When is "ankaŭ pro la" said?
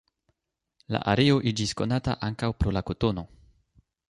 2.29-2.85